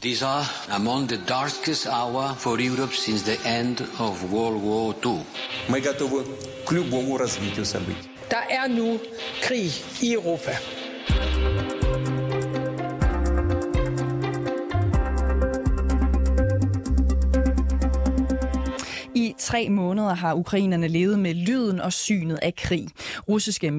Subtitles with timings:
[0.00, 5.24] These are among the darkest hour for Europe since the end of World War II.
[5.68, 6.24] Мы готовы
[6.64, 8.08] к любому развитию событий.
[8.30, 9.00] Der er nu
[9.40, 10.52] krig i Europa.
[19.48, 22.88] Tre måneder har ukrainerne levet med lyden og synet af krig.
[23.28, 23.70] Russiske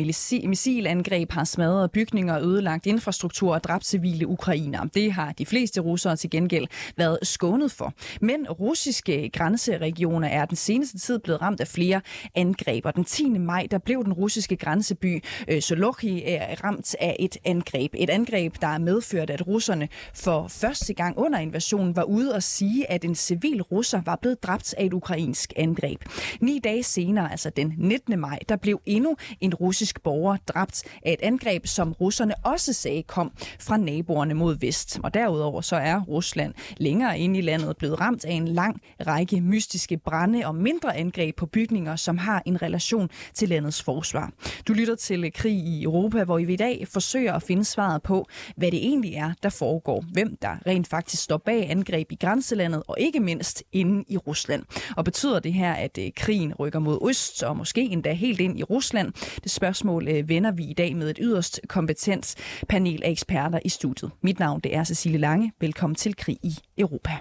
[0.46, 4.90] missilangreb har smadret bygninger og ødelagt infrastruktur og dræbt civile ukrainere.
[4.94, 7.94] Det har de fleste russere til gengæld været skånet for.
[8.22, 12.02] Men russiske grænseregioner er den seneste tid blevet ramt af flere
[12.36, 12.86] angreb.
[12.86, 13.30] Og den 10.
[13.30, 17.94] maj der blev den russiske grænseby øh, Solokhi øh, ramt af et angreb.
[17.98, 22.44] Et angreb, der er medført, at russerne for første gang under invasionen var ude og
[22.44, 26.02] sige, at en civil russer var blevet dræbt af et ukrainsk angreb.
[26.42, 28.20] Ni dage senere, altså den 19.
[28.20, 33.04] maj, der blev endnu en russisk borger dræbt af et angreb, som russerne også sagde
[33.04, 35.00] kom fra naboerne mod vest.
[35.04, 39.42] Og derudover så er Rusland længere inde i landet blevet ramt af en lang række
[39.42, 44.32] mystiske brænde og mindre angreb på bygninger, som har en relation til landets forsvar.
[44.68, 48.28] Du lytter til Krig i Europa, hvor vi i dag forsøger at finde svaret på,
[48.56, 50.04] hvad det egentlig er, der foregår.
[50.14, 54.64] Hvem der rent faktisk står bag angreb i grænselandet, og ikke mindst inde i Rusland.
[54.98, 58.60] Og betyder det her, at øh, krigen rykker mod øst, og måske endda helt ind
[58.60, 59.14] i Rusland?
[59.44, 62.36] Det spørgsmål øh, vender vi i dag med et yderst kompetent
[62.70, 64.12] panel af eksperter i studiet.
[64.22, 65.52] Mit navn det er Cecilie Lange.
[65.62, 67.12] Velkommen til Krig i Europa.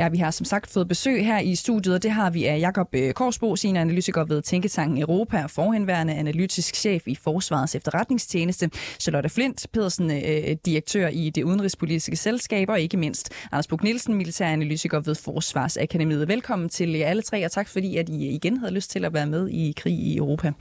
[0.00, 2.60] Ja, vi har som sagt fået besøg her i studiet, og det har vi af
[2.60, 8.70] Jakob øh, Korsbo, Korsbo, senioranalytiker ved Tænketanken Europa og forhenværende analytisk chef i Forsvarets efterretningstjeneste,
[9.00, 14.14] Charlotte Flint Pedersen, øh, direktør i det udenrigspolitiske selskab, og ikke mindst Anders Bug Nielsen,
[14.14, 16.28] militæranalytiker ved Forsvarsakademiet.
[16.28, 19.14] Velkommen til jer alle tre, og tak fordi, at I igen havde lyst til at
[19.14, 20.52] være med i krig i Europa.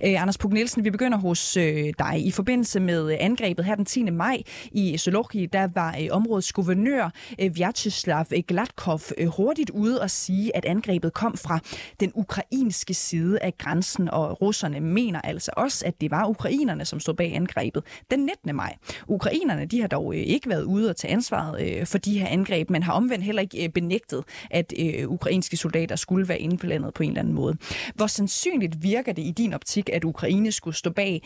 [0.00, 1.52] Eh, Anders Buk Nielsen, vi begynder hos
[1.98, 2.26] dig.
[2.26, 4.10] I forbindelse med angrebet her den 10.
[4.10, 10.10] maj i Solochi, der var øh, områdets guvernør Vyacheslav Glatko Peskov øh, hurtigt ude og
[10.10, 11.58] sige, at angrebet kom fra
[12.00, 17.00] den ukrainske side af grænsen, og russerne mener altså også, at det var ukrainerne, som
[17.00, 18.56] stod bag angrebet den 19.
[18.56, 18.76] maj.
[19.08, 22.26] Ukrainerne de har dog øh, ikke været ude og tage ansvaret øh, for de her
[22.26, 24.72] angreb, men har omvendt heller ikke benægtet, at
[25.06, 27.56] ukrainske soldater skulle være inde på landet på en eller anden måde.
[27.94, 31.22] Hvor sandsynligt virker det i din optik, at Ukraine skulle stå bag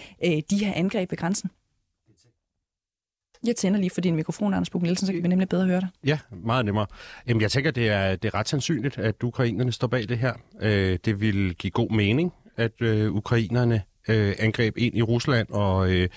[0.50, 1.50] de her angreb ved grænsen?
[3.46, 5.80] Jeg tænder lige for din mikrofon, Anders Buk Nielsen, så kan vi nemlig bedre høre
[5.80, 5.88] dig.
[6.04, 6.86] Ja, meget nemmere.
[7.28, 10.32] Jamen, jeg tænker, det er, det er ret sandsynligt, at ukrainerne står bag det her.
[10.62, 15.92] Øh, det vil give god mening, at øh, ukrainerne øh, angreb ind i Rusland og
[15.92, 16.08] øh,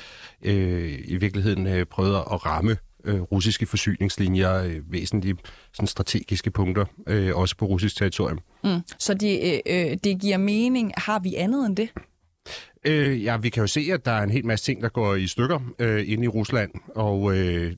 [0.42, 5.36] øh, i virkeligheden øh, prøvede at ramme øh, russiske forsyningslinjer, øh, væsentlige
[5.74, 8.40] sådan strategiske punkter, øh, også på russisk territorium.
[8.64, 8.80] Mm.
[9.00, 10.92] Så det, øh, det giver mening.
[10.98, 11.90] Har vi andet end det?
[12.86, 15.16] Øh, ja, vi kan jo se, at der er en hel masse ting, der går
[15.16, 17.74] i stykker øh, inde i Rusland, og øh,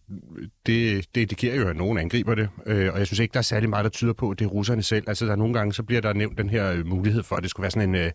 [0.67, 2.49] det, det indikerer jo, at nogen angriber det.
[2.65, 4.49] Øh, og jeg synes ikke, der er særlig meget, der tyder på, at det er
[4.49, 5.03] russerne selv.
[5.07, 7.43] Altså, der er nogle gange, så bliver der nævnt den her øh, mulighed for, at
[7.43, 8.11] det skulle være sådan en øh,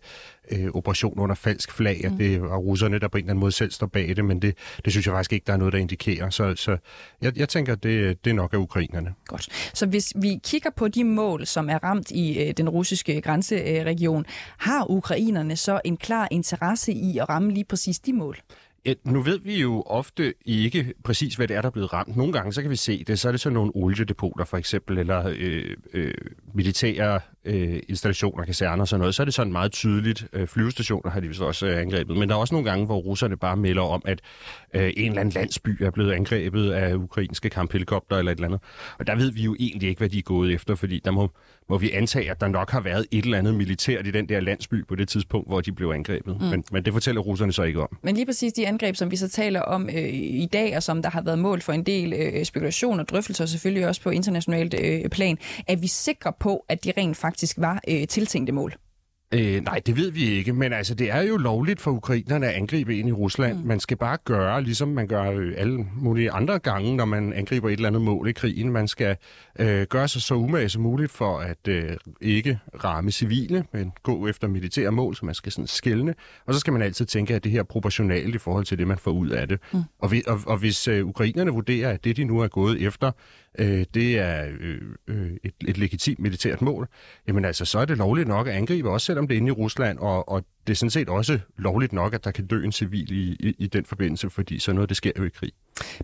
[0.51, 2.17] øh, operation under falsk flag, at mm.
[2.17, 4.57] det var russerne, der på en eller anden måde selv står bag det, men det,
[4.85, 6.29] det synes jeg faktisk ikke, der er noget, der indikerer.
[6.29, 6.77] Så, så
[7.21, 9.13] jeg, jeg tænker, at det, det nok er ukrainerne.
[9.25, 9.47] Godt.
[9.73, 14.25] Så hvis vi kigger på de mål, som er ramt i øh, den russiske grænseregion,
[14.57, 18.37] har ukrainerne så en klar interesse i at ramme lige præcis de mål?
[19.03, 22.17] Nu ved vi jo ofte ikke præcis, hvad det er, der er blevet ramt.
[22.17, 24.97] Nogle gange så kan vi se det, så er det sådan nogle oliedepoter for eksempel,
[24.97, 26.13] eller øh, øh,
[26.53, 29.15] militære øh, installationer, kaserner og sådan noget.
[29.15, 30.27] Så er det sådan meget tydeligt.
[30.33, 32.17] Øh, flyvestationer har de vist også øh, angrebet.
[32.17, 34.21] Men der er også nogle gange, hvor russerne bare melder om, at
[34.73, 38.61] øh, en eller anden landsby er blevet angrebet af ukrainske kamphelikopter eller et eller andet.
[38.99, 41.31] Og der ved vi jo egentlig ikke, hvad de er gået efter, fordi der må,
[41.69, 44.39] må vi antage, at der nok har været et eller andet militært i den der
[44.39, 46.41] landsby på det tidspunkt, hvor de blev angrebet.
[46.41, 46.47] Mm.
[46.47, 47.97] Men, men det fortæller russerne så ikke om.
[48.03, 51.01] Men lige præcis de angreb, som vi så taler om øh, i dag, og som
[51.01, 54.75] der har været mål for en del øh, spekulation og drøftelser, selvfølgelig også på internationalt
[54.83, 55.37] øh, plan,
[55.67, 58.73] er vi sikre på, at de rent faktisk var øh, tiltænkte mål?
[59.33, 62.53] Øh, nej, det ved vi ikke, men altså det er jo lovligt for ukrainerne at
[62.53, 63.57] angribe ind i Rusland.
[63.57, 63.67] Mm.
[63.67, 67.69] Man skal bare gøre, ligesom man gør øh, alle mulige andre gange, når man angriber
[67.69, 68.71] et eller andet mål i krigen.
[68.71, 69.17] Man skal
[69.59, 74.27] øh, gøre sig så umage som muligt for at øh, ikke ramme civile, men gå
[74.27, 76.15] efter militære mål, så man skal sådan skælne.
[76.45, 78.87] Og så skal man altid tænke, at det her er proportionalt i forhold til det,
[78.87, 79.59] man får ud af det.
[79.73, 79.79] Mm.
[79.99, 83.11] Og, vi, og, og hvis øh, ukrainerne vurderer, at det, de nu er gået efter,
[83.59, 86.87] øh, det er øh, øh, et, et legitimt militært mål,
[87.27, 89.51] jamen altså, så er det lovligt nok at angribe, også selvom det er inde i
[89.51, 92.71] Rusland, og, og det er sådan set også lovligt nok, at der kan dø en
[92.71, 95.51] civil i, i, i den forbindelse, fordi sådan noget, det sker jo i krig.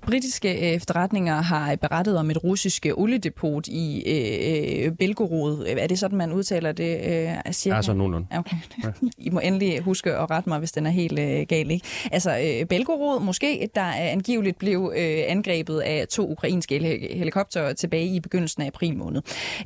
[0.02, 5.66] Britiske øh, efterretninger har berettet om et russisk oliedepot i øh, Belgorod.
[5.68, 7.00] Er det sådan, man udtaler det?
[7.48, 7.76] Øh, cirka?
[7.76, 8.28] Altså nogenlunde.
[8.32, 8.56] Okay.
[8.84, 8.92] Ja.
[9.18, 11.72] I må endelig huske at rette mig, hvis den er helt øh, gal.
[11.72, 11.86] Ikke?
[12.12, 16.80] Altså, øh, Belgorod måske, der angiveligt blev øh, angrebet af to ukrainske
[17.14, 19.22] helikoptere tilbage i begyndelsen af april måned.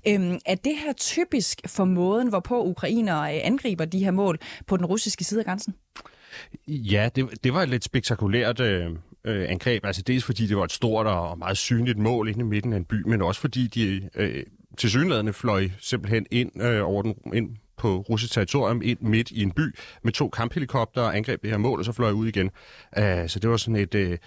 [0.07, 4.89] Øh, er det her typisk for måden, hvorpå ukrainere angriber de her mål på den
[4.89, 5.75] russiske side af grænsen?
[6.67, 8.91] Ja, det, det var et lidt spektakulært øh,
[9.25, 9.85] øh, angreb.
[9.85, 12.77] Altså dels fordi det var et stort og meget synligt mål inde i midten af
[12.77, 14.43] en by, men også fordi de øh,
[14.77, 19.41] til synlædende fløj simpelthen ind øh, over den, ind på russisk territorium ind midt i
[19.41, 22.51] en by med to kamphelikopter og angreb det her mål, og så fløj ud igen.
[22.97, 23.95] Uh, så det var sådan et...
[23.95, 24.17] Uh,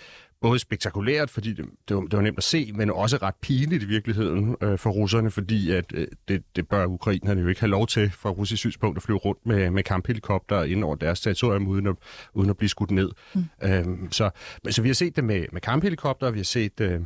[0.46, 3.82] både spektakulært, fordi det, det, var, det var nemt at se, men også ret pinligt
[3.82, 7.70] i virkeligheden øh, for russerne, fordi at øh, det, det bør ukrainerne jo ikke have
[7.70, 11.66] lov til fra russisk synspunkt at flyve rundt med, med kamphelikopter ind over deres territorium
[11.66, 11.94] uden at,
[12.34, 13.10] uden at blive skudt ned.
[13.34, 13.44] Mm.
[13.62, 14.30] Øhm, så,
[14.70, 17.00] så vi har set det med, med kamphelikopter, vi har set øh,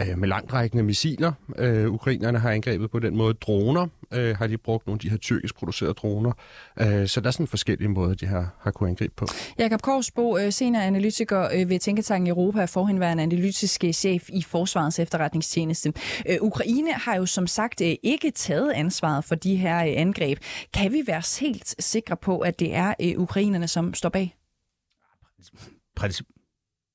[0.00, 1.32] øh, med langtrækkende missiler.
[1.58, 3.34] Øh, ukrainerne har angrebet på den måde.
[3.34, 6.32] Droner øh, har de brugt, nogle af de her tyrkisk producerede droner.
[6.80, 9.26] Øh, så der er sådan forskellige måder, de har, har kunnet angribe på.
[9.58, 14.98] Jakob Korsbo, øh, senere analytiker øh, ved Tænketanken Europa, er forhenværende analytisk chef i Forsvarets
[14.98, 15.92] efterretningstjeneste.
[16.28, 20.38] Øh, Ukraine har jo som sagt øh, ikke taget ansvaret for de her øh, angreb.
[20.74, 24.36] Kan vi være helt sikre på, at det er øh, ukrainerne, som står bag?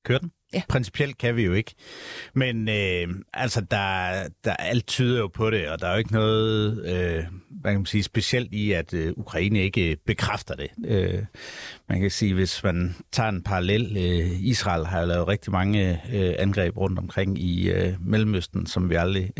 [0.04, 0.32] Kør den.
[0.54, 0.62] Ja.
[0.68, 1.74] Principielt kan vi jo ikke.
[2.34, 4.12] Men øh, altså, der,
[4.44, 7.24] der alt tyder jo på det, og der er jo ikke noget øh,
[7.62, 10.68] hvad kan man sige, specielt i, at øh, Ukraine ikke bekræfter det.
[10.84, 11.24] Øh,
[11.88, 16.00] man kan sige, hvis man tager en parallel, øh, Israel har jo lavet rigtig mange
[16.12, 19.30] øh, angreb rundt omkring i øh, Mellemøsten, som vi aldrig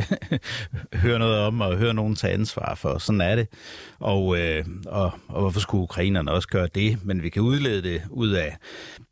[1.03, 2.99] hører noget om, og hører nogen tage ansvar for.
[2.99, 3.49] Sådan er det.
[3.99, 7.05] Og, øh, og, og hvorfor skulle ukrainerne også gøre det?
[7.05, 8.57] Men vi kan udlede det ud af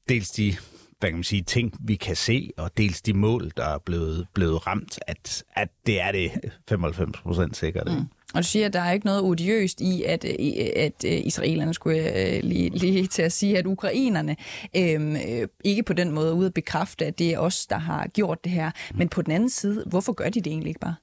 [0.08, 0.56] dels de
[1.00, 4.26] hvad kan man sige, ting, vi kan se, og dels de mål, der er blevet,
[4.34, 6.30] blevet ramt, at, at det er det
[6.68, 7.86] 95 procent sikkert.
[7.86, 8.04] Mm.
[8.34, 12.70] Og du siger, at der er ikke noget odiøst i, at, at israelerne skulle lige,
[12.78, 14.36] lige til at sige, at ukrainerne
[14.76, 15.16] øhm,
[15.64, 18.44] ikke på den måde er ude at bekræfte, at det er os, der har gjort
[18.44, 18.70] det her.
[18.94, 20.94] Men på den anden side, hvorfor gør de det egentlig ikke bare?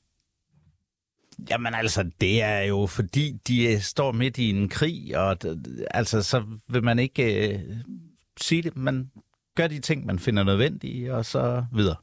[1.50, 5.38] Jamen altså, det er jo fordi, de står midt i en krig, og
[5.92, 7.60] altså, så vil man ikke øh,
[8.42, 8.78] sige det.
[8.78, 9.12] Man
[9.58, 11.96] gør de ting, man finder nødvendige, og så videre.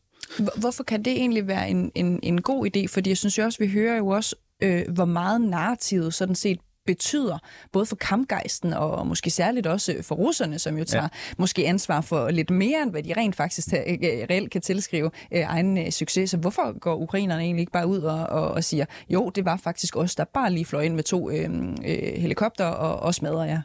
[0.57, 2.87] Hvorfor kan det egentlig være en, en, en god idé?
[2.89, 6.59] Fordi jeg synes jo også, vi hører jo også, øh, hvor meget narrativet sådan set
[6.87, 7.39] betyder,
[7.73, 11.35] både for kampgejsten og måske særligt også for russerne, som jo tager ja.
[11.39, 13.99] måske ansvar for lidt mere, end hvad de rent faktisk øh,
[14.31, 16.31] reelt kan tilskrive øh, egen øh, succes.
[16.31, 19.57] Så hvorfor går ukrainerne egentlig ikke bare ud og, og, og siger, jo, det var
[19.57, 21.51] faktisk os, der bare lige fløj ind med to øh,
[21.85, 23.53] øh, helikopter og, og smadrer jer?
[23.53, 23.61] ja,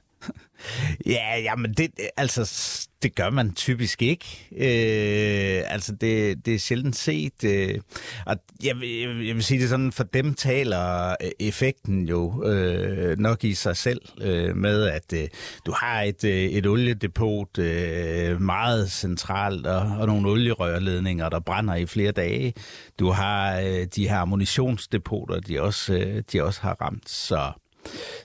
[1.06, 4.48] ja, jamen det, altså, det gør man typisk ikke.
[4.52, 7.44] Øh, altså, det, det er sjældent set.
[7.44, 7.80] Øh,
[8.26, 13.20] og jeg, jeg, jeg vil sige det sådan, for dem taler øh, effekten jo øh,
[13.20, 15.28] nok i sig selv øh, med, at øh,
[15.66, 21.76] du har et, øh, et oliedepot øh, meget centralt, og, og nogle olierørledninger, der brænder
[21.76, 22.54] i flere dage.
[23.00, 27.10] Du har øh, de her ammunitionsdepoter, de også, øh, de også har ramt.
[27.10, 27.52] Så,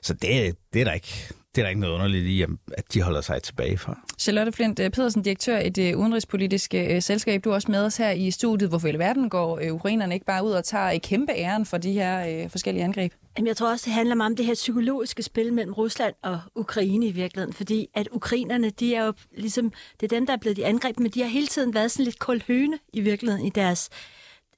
[0.03, 3.03] så det, det er der ikke det er der ikke noget underligt i, at de
[3.03, 4.01] holder sig tilbage fra.
[4.19, 7.45] Charlotte Flint øh, Pedersen, direktør i det udenrigspolitiske øh, selskab.
[7.45, 8.69] Du er også med os her i studiet.
[8.69, 11.93] Hvorfor i verden går øh, ukrainerne ikke bare ud og tager kæmpe æren for de
[11.93, 13.13] her forskellige angreb?
[13.37, 16.41] Jamen, jeg tror også, det handler meget om det her psykologiske spil mellem Rusland og
[16.55, 17.53] Ukraine i virkeligheden.
[17.53, 20.99] Fordi at ukrainerne, de er jo ligesom, det er dem, der er blevet de angreb,
[20.99, 23.91] men de har hele tiden været sådan lidt koldhøne i virkeligheden i deres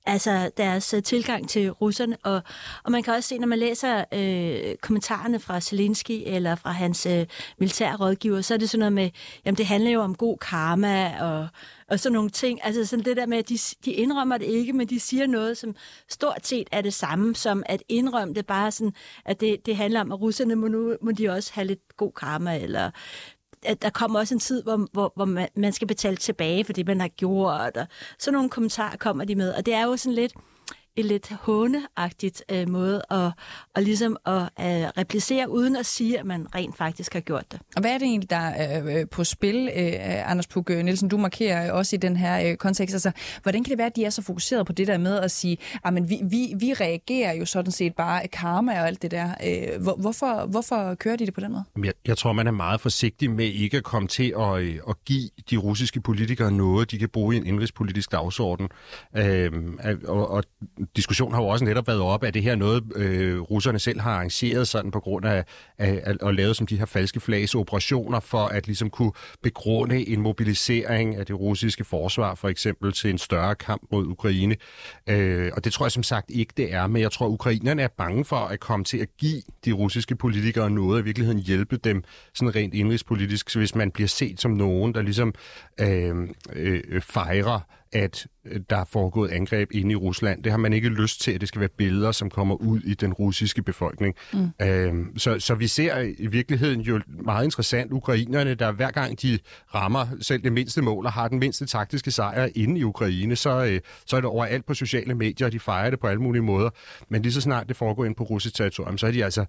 [0.06, 2.16] altså deres øh, tilgang til russerne.
[2.22, 2.42] Og,
[2.84, 7.06] og man kan også se, når man læser øh, kommentarerne fra Zelensky eller fra hans
[7.06, 7.26] øh,
[7.58, 9.10] militærrådgiver, så er det sådan noget med,
[9.44, 11.48] jamen det handler jo om god karma og,
[11.88, 12.60] og sådan nogle ting.
[12.64, 15.58] Altså sådan det der med, at de, de indrømmer det ikke, men de siger noget,
[15.58, 15.74] som
[16.08, 18.92] stort set er det samme som at indrømme det bare sådan,
[19.24, 22.12] at det, det handler om, at russerne må, nu, må de også have lidt god
[22.12, 22.90] karma, eller
[23.82, 26.86] der kommer også en tid, hvor, hvor, hvor man, man skal betale tilbage for det,
[26.86, 27.76] man har gjort.
[27.76, 27.86] Og
[28.18, 29.54] sådan nogle kommentarer kommer de med.
[29.54, 30.32] Og det er jo sådan lidt
[30.96, 33.30] en lidt håneagtigt øh, måde at,
[33.74, 37.60] og ligesom at øh, replicere, uden at sige, at man rent faktisk har gjort det.
[37.76, 41.08] Og hvad er det egentlig, der er øh, på spil, øh, Anders Puk Nielsen?
[41.08, 42.94] Du markerer også i den her øh, kontekst.
[42.94, 43.10] Altså,
[43.42, 45.58] hvordan kan det være, at de er så fokuseret på det der med at sige,
[45.74, 49.30] at ah, vi, vi, vi reagerer jo sådan set bare karma og alt det der.
[49.46, 51.64] Øh, hvor, hvorfor, hvorfor kører de det på den måde?
[51.84, 55.04] Jeg, jeg tror, man er meget forsigtig med ikke at komme til at, øh, at
[55.04, 58.68] give de russiske politikere noget, de kan bruge i en indrigspolitisk dagsorden.
[59.16, 59.52] Øh,
[60.04, 60.44] og, og
[60.96, 64.10] diskussion har jo også netop været op, at det her noget, øh, russerne selv har
[64.10, 65.44] arrangeret sådan på grund af,
[65.78, 69.12] af, af at lave som de her falske flags operationer for at ligesom kunne
[69.42, 74.56] begrunde en mobilisering af det russiske forsvar, for eksempel til en større kamp mod Ukraine.
[75.08, 77.82] Øh, og det tror jeg som sagt ikke, det er, men jeg tror, at ukrainerne
[77.82, 81.40] er bange for at komme til at give de russiske politikere noget, og i virkeligheden
[81.40, 85.34] hjælpe dem sådan rent indrigspolitisk, så hvis man bliver set som nogen, der ligesom
[85.80, 86.14] øh,
[86.52, 87.60] øh, fejrer
[87.92, 90.42] at øh, der er foregået angreb inde i Rusland.
[90.42, 92.94] Det har man ikke lyst til, at det skal være billeder, som kommer ud i
[92.94, 94.14] den russiske befolkning.
[94.32, 94.48] Mm.
[94.62, 99.38] Øhm, så, så vi ser i virkeligheden jo meget interessant ukrainerne, der hver gang de
[99.74, 103.64] rammer selv det mindste mål og har den mindste taktiske sejr inde i Ukraine, så,
[103.64, 106.42] øh, så er det overalt på sociale medier, og de fejrer det på alle mulige
[106.42, 106.70] måder.
[107.08, 109.44] Men lige så snart det foregår ind på russisk territorium, så er de altså,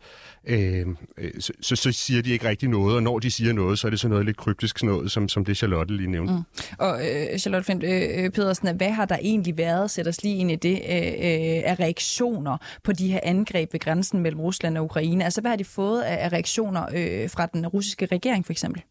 [0.47, 0.85] øh,
[1.17, 3.87] øh, så, så, så siger de ikke rigtig noget, og når de siger noget, så
[3.87, 6.33] er det sådan noget lidt kryptisk noget, som, som det Charlotte lige nævnte.
[6.33, 6.39] Mm.
[6.77, 10.51] Og øh, Charlotte Flint, øh, Pedersen, hvad har der egentlig været, sæt os lige ind
[10.51, 14.83] i det, øh, øh, af reaktioner på de her angreb ved grænsen mellem Rusland og
[14.83, 15.23] Ukraine?
[15.23, 18.83] Altså, hvad har de fået af reaktioner øh, fra den russiske regering, for eksempel?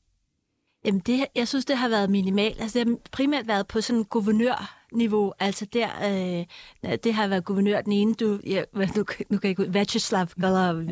[0.84, 2.60] Jamen, det, jeg synes, det har været minimalt.
[2.60, 5.32] Altså, det har primært været på sådan guvernørniveau.
[5.40, 9.44] Altså, der, øh, det har været guvernør den ene, du, ja, nu, nu kan jeg
[9.44, 10.82] ikke Vacheslav Galov,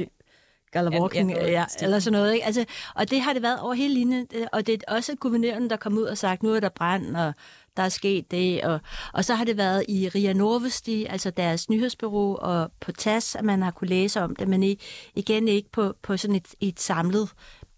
[0.75, 2.35] Galavorken, ja, ja, eller sådan noget.
[2.35, 2.47] Ikke?
[2.47, 5.77] Altså, og det har det været over hele linjen, og det er også guvernøren, der
[5.77, 7.35] kom ud og sagt, nu er der brand, og
[7.77, 8.65] der er sket det.
[8.65, 8.81] Og,
[9.13, 13.45] og så har det været i RIA Novosti, altså deres nyhedsbureau, og på TAS, at
[13.45, 14.79] man har kunne læse om det, men i,
[15.15, 17.29] igen ikke på, på sådan et, et samlet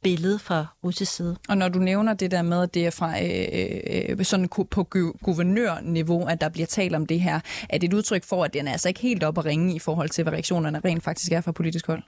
[0.02, 1.36] billede fra russisk side.
[1.48, 4.84] Og når du nævner det der med, at det er fra øh, øh, sådan på
[5.22, 8.68] guvernørniveau, at der bliver talt om det her, er det et udtryk for, at den
[8.68, 11.40] er altså ikke helt op at ringe i forhold til, hvad reaktionerne rent faktisk er
[11.40, 12.02] fra politisk hold?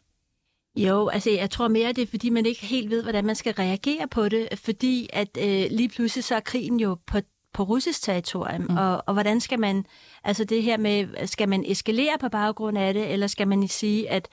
[0.77, 3.53] Jo, altså jeg tror mere, det er, fordi man ikke helt ved, hvordan man skal
[3.53, 7.19] reagere på det, fordi at øh, lige pludselig så er krigen jo på
[7.55, 8.77] på russisk territorium, mm.
[8.77, 9.85] og, og hvordan skal man,
[10.25, 14.11] altså det her med, skal man eskalere på baggrund af det, eller skal man sige,
[14.11, 14.29] at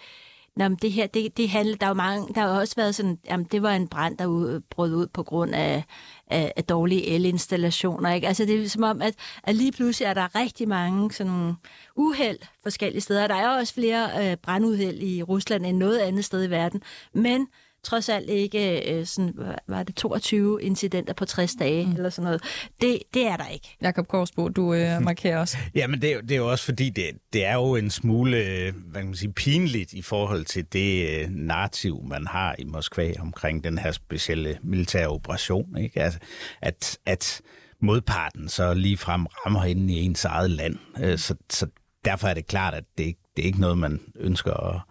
[0.56, 3.20] Nå, det her, det, det handler, der er jo mange, der har også været sådan,
[3.26, 5.84] jamen, det var en brand, der brød ud på grund af,
[6.28, 8.28] af, af dårlige elinstallationer, ikke?
[8.28, 11.54] Altså, det er som om, at, at lige pludselig er der rigtig mange sådan
[11.96, 13.28] uheld forskellige steder.
[13.28, 16.82] Der er også flere øh, branduheld i Rusland end noget andet sted i verden,
[17.14, 17.48] men
[17.86, 19.34] trods alt ikke øh, sådan,
[19.68, 21.92] var det 22 incidenter på 60 dage, mm.
[21.92, 22.42] eller sådan noget.
[22.82, 23.78] Det, det er der ikke.
[23.82, 25.58] Jakob Korsbo, du øh, markerer også.
[25.76, 29.02] ja, men det, det er jo også fordi, det, det er jo en smule hvad
[29.02, 33.64] kan man sige, pinligt i forhold til det øh, narrativ, man har i Moskva omkring
[33.64, 35.78] den her specielle militære operation.
[35.78, 36.02] Ikke?
[36.02, 36.20] Altså,
[36.62, 37.42] at, at
[37.82, 40.78] modparten så lige frem rammer ind i ens eget land.
[41.00, 41.68] Øh, så, så
[42.06, 44.82] derfor er det klart, at det, det er ikke noget, man ønsker at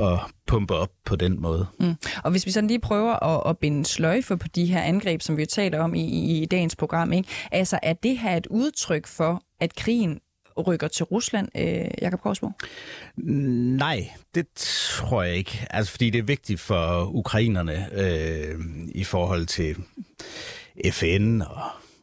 [0.00, 1.66] at pumpe op på den måde.
[1.80, 1.94] Mm.
[2.24, 5.36] Og hvis vi sådan lige prøver at, at binde sløjfe på de her angreb, som
[5.36, 6.04] vi jo taler om i,
[6.42, 7.28] i dagens program, ikke?
[7.52, 10.20] altså er det her et udtryk for, at krigen
[10.66, 12.50] rykker til Rusland, øh, Jakob Korsbo?
[13.16, 15.66] Nej, det tror jeg ikke.
[15.70, 18.54] Altså, fordi det er vigtigt for ukrainerne øh,
[18.94, 19.76] i forhold til
[20.90, 21.62] FN og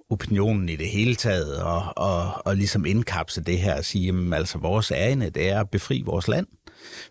[0.09, 4.33] opinionen i det hele taget, og, og, og ligesom indkapse det her og sige, jamen,
[4.33, 6.47] altså vores ærne, det er at befri vores land.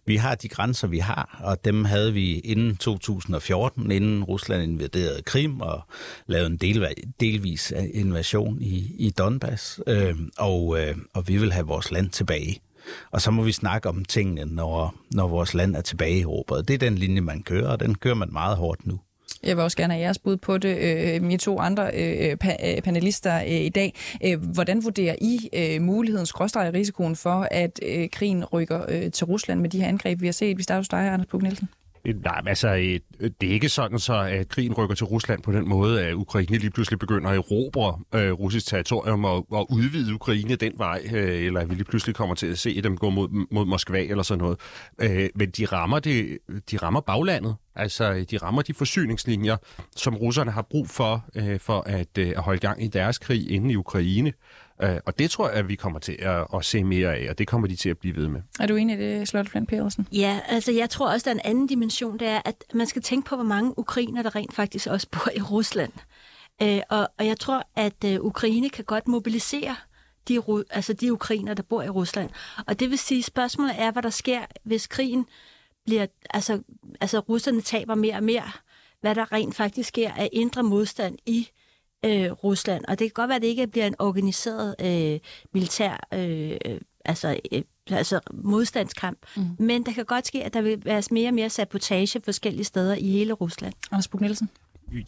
[0.07, 5.23] Vi har de grænser, vi har, og dem havde vi inden 2014, inden Rusland invaderede
[5.23, 5.83] Krim og
[6.27, 6.87] lavede en del,
[7.21, 9.81] delvis invasion i, i Donbass.
[9.87, 12.61] Øh, og, øh, og vi vil have vores land tilbage.
[13.11, 16.55] Og så må vi snakke om tingene, når, når vores land er tilbage i Europa.
[16.55, 19.01] Det er den linje, man kører, og den kører man meget hårdt nu.
[19.43, 22.37] Jeg vil også gerne have jeres bud på det, øh, mine to andre øh, øh
[22.45, 23.95] pa- øh, panelister øh, i dag.
[24.25, 29.27] Øh, hvordan vurderer I øh, muligheden, skråstrej risikoen for, at øh, krigen rykker øh, til
[29.27, 30.59] Rusland med de her angreb, vi har set?
[30.59, 31.69] Vi starter hos dig, Anders Puk Nielsen.
[32.05, 32.75] Nej, altså,
[33.41, 36.59] det er ikke sådan, så at krigen rykker til Rusland på den måde, at Ukraine
[36.59, 41.45] lige pludselig begynder at erobre øh, russisk territorium og, og udvide Ukraine den vej, øh,
[41.45, 44.23] eller at vi lige pludselig kommer til at se dem gå mod, mod Moskva eller
[44.23, 44.61] sådan noget.
[45.01, 46.39] Øh, men de rammer, det,
[46.71, 47.57] de rammer baglandet.
[47.77, 49.57] Altså, de rammer de forsyningslinjer,
[49.97, 53.51] som russerne har brug for, øh, for at, øh, at holde gang i deres krig
[53.51, 54.33] inde i Ukraine.
[54.83, 57.39] Øh, og det tror jeg, at vi kommer til at, at se mere af, og
[57.39, 58.41] det kommer de til at blive ved med.
[58.61, 60.07] Er du enig i det, Slotte Flint Pedersen?
[60.13, 63.03] Ja, altså jeg tror også, der er en anden dimension, det er, at man skal
[63.03, 65.93] tænke på, hvor mange ukrainer, der rent faktisk også bor i Rusland.
[66.63, 69.77] Øh, og, og jeg tror, at øh, Ukraine kan godt mobilisere
[70.29, 72.31] de, altså de ukrainer, der bor i Rusland.
[72.67, 75.27] Og det vil sige, spørgsmålet er, hvad der sker, hvis krigen
[75.87, 76.63] bliver, altså,
[77.01, 78.51] altså russerne taber mere og mere,
[79.01, 81.49] hvad der rent faktisk sker af indre modstand i
[82.05, 82.85] øh, Rusland.
[82.89, 85.21] Og det kan godt være, at det ikke bliver en organiseret øh,
[85.53, 89.19] militær øh, altså, øh, altså modstandskamp.
[89.37, 89.43] Mm.
[89.59, 92.95] Men der kan godt ske, at der vil være mere og mere sabotage forskellige steder
[92.95, 93.75] i hele Rusland.
[93.93, 94.51] Anders Buk Nielsen?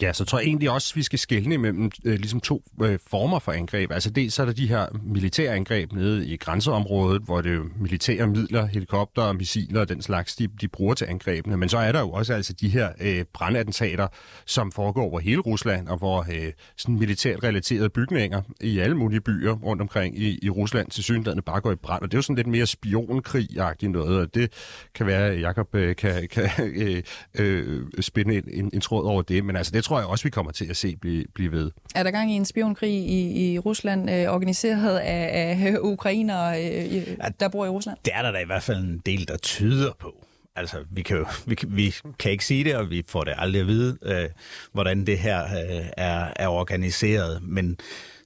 [0.02, 2.98] Ja, så tror jeg egentlig også, at vi skal skelne mellem øh, ligesom to øh,
[3.06, 3.92] former for angreb.
[3.92, 8.26] Altså dels er der de her militære angreb nede i grænseområdet, hvor det er militære
[8.26, 11.56] midler, helikopter, missiler og den slags, de, de bruger til angrebene.
[11.56, 14.08] Men så er der jo også altså de her øh, brandattentater,
[14.46, 19.20] som foregår over hele Rusland, og hvor øh, sådan militært relaterede bygninger i alle mulige
[19.20, 22.02] byer rundt omkring i, i Rusland til synligheden bare går i brand.
[22.02, 24.52] Og det er jo sådan lidt mere spionkrig-agtigt noget, og det
[24.94, 26.50] kan være, at Jacob øh, kan, kan
[26.82, 27.02] øh,
[27.38, 29.44] øh, spænde en, en, en tråd over det.
[29.44, 31.70] Men altså, det tror jeg også, vi kommer til at se blive, blive ved.
[31.94, 37.16] Er der gang i en spionkrig i, i Rusland, øh, organiseret af, af ukrainere, øh,
[37.40, 37.98] der bor i Rusland?
[38.04, 40.26] Det er der da i hvert fald en del, der tyder på.
[40.56, 43.60] Altså, vi kan jo vi, vi kan ikke sige det, og vi får det aldrig
[43.60, 44.28] at vide, øh,
[44.72, 47.42] hvordan det her øh, er, er organiseret.
[47.42, 47.78] Men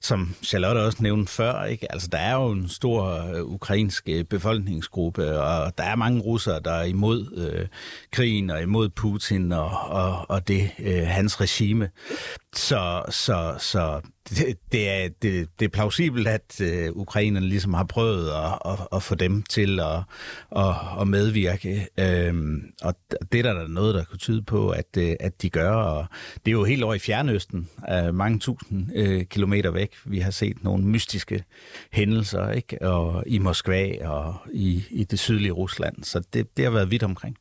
[0.07, 1.91] som Charlotte også nævnte før, ikke?
[1.91, 6.59] Altså, der er jo en stor øh, ukrainsk øh, befolkningsgruppe, og der er mange russere,
[6.65, 7.67] der er imod øh,
[8.11, 11.89] krigen og imod Putin og, og, og det øh, hans regime.
[12.55, 17.83] Så, så, så det, det, er, det, det er plausibelt, at øh, ukrainerne ligesom har
[17.83, 19.99] prøvet at, at, at få dem til at,
[20.55, 21.87] at, at medvirke.
[21.99, 22.95] Øhm, og
[23.31, 25.71] det er der noget, der kunne tyde på, at, øh, at de gør.
[25.71, 26.05] Og
[26.45, 29.95] det er jo helt over i Fjernøsten, øh, mange tusind øh, kilometer væk.
[30.05, 31.43] Vi har set nogle mystiske
[31.91, 32.81] hændelser ikke?
[32.81, 36.03] Og i Moskva og i, i det sydlige Rusland.
[36.03, 37.37] Så det, det har været vidt omkring.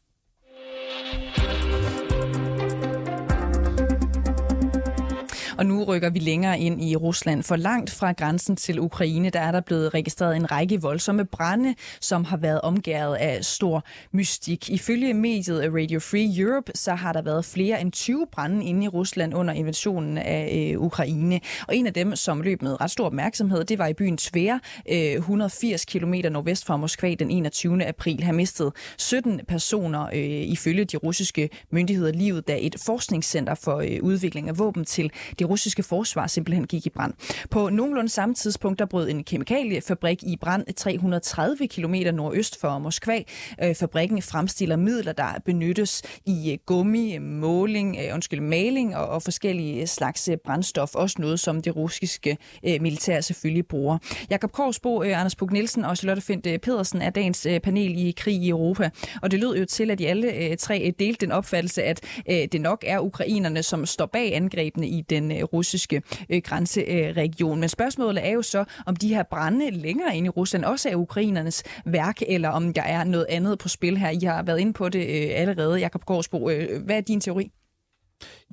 [5.58, 7.42] Og nu rykker vi længere ind i Rusland.
[7.42, 11.75] For langt fra grænsen til Ukraine, der er der blevet registreret en række voldsomme brænde,
[12.00, 14.70] som har været omgået af stor mystik.
[14.70, 18.88] Ifølge mediet Radio Free Europe, så har der været flere end 20 brænde inde i
[18.88, 21.40] Rusland under invasionen af øh, Ukraine.
[21.68, 24.58] Og en af dem, som løb med ret stor opmærksomhed, det var i byen Tver,
[24.92, 27.84] øh, 180 km nordvest fra Moskva den 21.
[27.84, 28.22] april.
[28.22, 33.98] Har mistet 17 personer øh, ifølge de russiske myndigheder livet, da et forskningscenter for øh,
[34.02, 37.12] udvikling af våben til det det russiske forsvar simpelthen gik i brand.
[37.50, 43.23] På nogenlunde samme tidspunkt, der brød en kemikaliefabrik i brand 330 km nordøst for Moskva.
[43.62, 49.23] Øh, fabrikken fremstiller midler, der benyttes i øh, gummi, måling, øh, undskyld, maling og, og
[49.23, 50.95] forskellige slags brændstof.
[50.95, 53.99] Også noget, som det russiske militær selvfølgelig bruger.
[54.31, 58.49] Jakob Korsbo, Anders Pug Nielsen og Charlotte Fint Pedersen er dagens panel i krig i
[58.49, 58.91] Europa.
[59.23, 62.85] Og det lød jo til, at de alle tre delte den opfattelse, at det nok
[62.87, 67.60] er ukrainerne, som står bag angrebene i den Øh, russiske øh, grænseregion.
[67.60, 70.97] Men spørgsmålet er jo så, om de her brænde længere ind i Rusland også er
[70.97, 74.10] ukrainernes værk, eller om der er noget andet på spil her.
[74.10, 76.50] I har været inde på det øh, allerede, Jakob Gårdsbo.
[76.50, 77.50] Øh, hvad er din teori?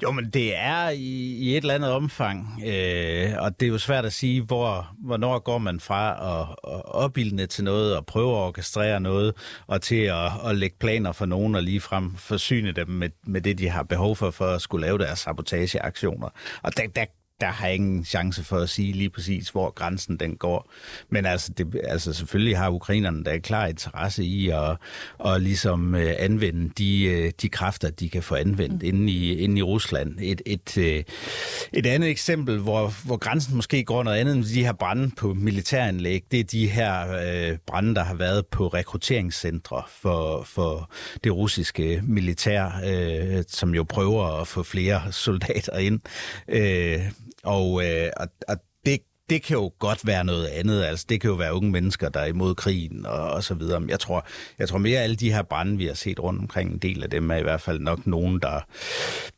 [0.04, 3.78] Jo, men det er i, i et eller andet omfang, øh, og det er jo
[3.78, 8.32] svært at sige, hvor, hvornår går man fra at, at opildne til noget og prøve
[8.32, 9.34] at orkestrere noget,
[9.68, 13.58] og til at, at lægge planer for nogen og ligefrem forsyne dem med, med det,
[13.58, 16.30] de har behov for, for at skulle lave deres sabotageaktioner.
[16.64, 17.06] Og der, der,
[17.44, 20.72] der har jeg ingen chance for at sige lige præcis, hvor grænsen den går.
[21.10, 24.78] Men altså, det, altså selvfølgelig har ukrainerne der klar interesse i at,
[25.26, 28.88] at ligesom uh, anvende de, uh, de kræfter, de kan få anvendt mm.
[28.88, 30.18] inde, i, inde i Rusland.
[30.22, 30.84] Et, et, uh,
[31.74, 35.34] et andet eksempel, hvor, hvor grænsen måske går noget andet end de her brænde på
[35.34, 37.06] militæranlæg, det er de her
[37.52, 40.92] uh, brænde, der har været på rekrutteringscentre for, for
[41.24, 46.00] det russiske militær, uh, som jo prøver at få flere soldater ind.
[46.48, 50.84] Uh, og, øh, og, og det, det kan jo godt være noget andet.
[50.84, 53.80] Altså, det kan jo være unge mennesker, der er imod krigen og, og så videre.
[53.80, 54.26] Men jeg tror,
[54.60, 57.04] jeg tror mere, at alle de her brænde, vi har set rundt omkring, en del
[57.04, 58.60] af dem er i hvert fald nok nogen, der,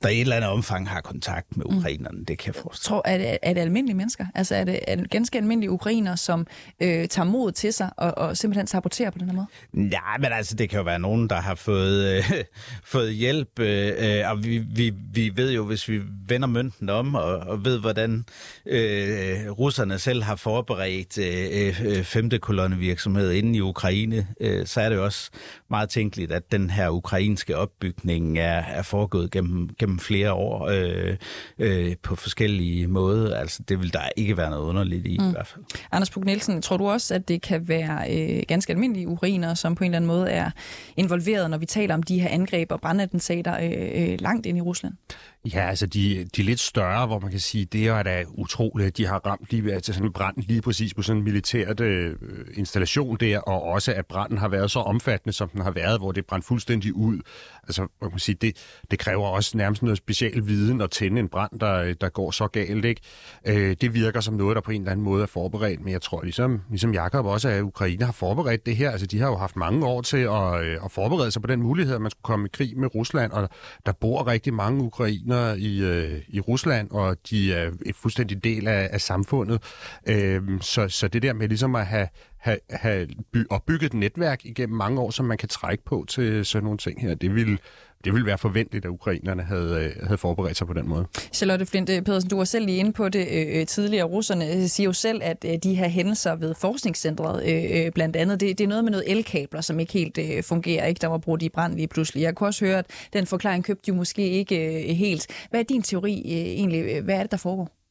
[0.03, 1.77] der i et eller andet omfang har kontakt med mm.
[1.77, 2.17] ukrainerne.
[2.17, 2.25] Mm.
[2.25, 4.25] Det kan jeg forestille tror, er det, er det almindelige mennesker?
[4.35, 6.47] Altså er det, er det ganske almindelige ukrainer, som
[6.79, 9.47] øh, tager mod til sig og, og simpelthen saboterer på den her måde?
[9.73, 12.31] Ja, men altså, det kan jo være nogen, der har fået, øh,
[12.93, 13.59] fået hjælp.
[13.59, 17.65] Øh, øh, og vi, vi, vi ved jo, hvis vi vender mønten om og, og
[17.65, 18.25] ved, hvordan
[18.65, 24.89] øh, russerne selv har forberedt øh, øh, femte kolonnevirksomhed inde i Ukraine, øh, så er
[24.89, 25.29] det jo også
[25.69, 31.17] meget tænkeligt, at den her ukrainske opbygning er, er foregået gennem, gennem flere år øh,
[31.59, 33.37] øh, på forskellige måder.
[33.37, 35.27] Altså, det vil der ikke være noget underligt i, mm.
[35.27, 35.63] i hvert fald.
[35.91, 39.75] Anders Puk Nielsen, tror du også, at det kan være øh, ganske almindelige ukrainer, som
[39.75, 40.51] på en eller anden måde er
[40.97, 44.61] involveret, når vi taler om de her angreb og brandattentater øh, øh, langt ind i
[44.61, 44.93] Rusland?
[45.53, 48.97] Ja, altså de, de lidt større, hvor man kan sige, det er da utroligt, at
[48.97, 52.15] de har ramt lige, altså sådan en brand lige præcis på sådan en militært øh,
[52.53, 56.11] installation der, og også at branden har været så omfattende, som den har været, hvor
[56.11, 57.19] det brændt fuldstændig ud.
[57.63, 61.27] Altså, man kan sige, det, det kræver også nærmest noget speciel viden at tænde en
[61.27, 63.01] brand, der, der går så galt, ikke?
[63.47, 66.01] Øh, det virker som noget, der på en eller anden måde er forberedt, men jeg
[66.01, 68.91] tror ligesom, ligesom Jakob også, at Ukraine har forberedt det her.
[68.91, 71.61] Altså, de har jo haft mange år til at, øh, at forberede sig på den
[71.61, 73.49] mulighed, at man skulle komme i krig med Rusland, og
[73.85, 78.43] der bor rigtig mange ukrainer ukrainere i, øh, i Rusland, og de er en fuldstændig
[78.43, 79.54] del af, af samfundet.
[80.07, 84.45] Øh, så, så det der med ligesom at have, have, have by, opbygget et netværk
[84.45, 87.57] igennem mange år, som man kan trække på til sådan nogle ting her, det ville
[88.05, 91.05] det ville være forventeligt, at ukrainerne havde, øh, havde forberedt sig på den måde.
[91.33, 94.05] Charlotte Flint øh, Pedersen, du var selv lige inde på det øh, øh tidligere.
[94.05, 98.57] Russerne siger jo selv, at øh, de her hændelser ved forskningscentret, øh, blandt andet, det,
[98.57, 100.85] det er noget med noget elkabler, som ikke helt øh, fungerer.
[100.85, 100.99] Ikke?
[100.99, 102.21] Der var brugt i brand lige pludselig.
[102.21, 105.27] Jeg kunne også høre, at den forklaring købte jo måske ikke øh, helt.
[105.49, 107.01] Hvad er din teori øh, egentlig?
[107.01, 107.84] Hvad er det, der foregår?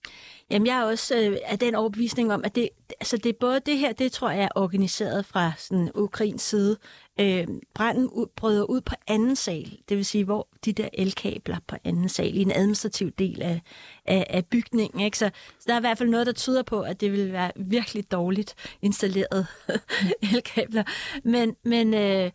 [0.51, 2.69] Jamen, jeg er også øh, af den overbevisning om, at det,
[3.01, 6.77] altså det er både det her, det tror jeg er organiseret fra sådan Ukrains side.
[7.21, 11.57] Øh, branden ud, bryder ud på anden sal, det vil sige, hvor de der elkabler
[11.67, 13.61] på anden sal, i en administrativ del af,
[14.05, 15.01] af, af bygningen.
[15.01, 15.19] Ikke?
[15.19, 17.51] Så, så der er i hvert fald noget, der tyder på, at det vil være
[17.57, 19.47] virkelig dårligt installeret
[20.35, 20.85] elkabler.
[21.25, 22.31] Men, men øh,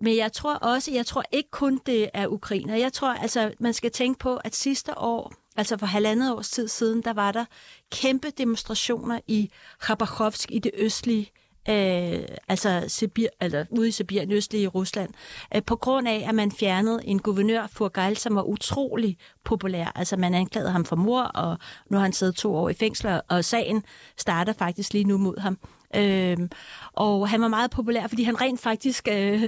[0.00, 2.76] men jeg tror også, jeg tror ikke kun det er ukrainer.
[2.76, 6.68] Jeg tror, altså, man skal tænke på, at sidste år, altså for halvandet års tid
[6.68, 7.44] siden, der var der
[7.90, 11.30] kæmpe demonstrationer i Khabarovsk i det østlige
[11.68, 15.10] øh, altså Sibir, eller ude i Sibirien, østlige Rusland,
[15.54, 19.92] øh, på grund af, at man fjernede en guvernør, Furgal, som var utrolig populær.
[19.94, 21.58] Altså man anklagede ham for mor, og
[21.90, 23.84] nu har han siddet to år i fængsel, og sagen
[24.16, 25.58] starter faktisk lige nu mod ham.
[25.96, 26.50] Øhm,
[26.92, 29.42] og han var meget populær, fordi han rent faktisk øh,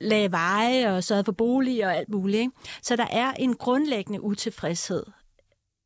[0.00, 2.40] lagde veje og sørgede for bolig og alt muligt.
[2.40, 2.52] Ikke?
[2.82, 5.02] Så der er en grundlæggende utilfredshed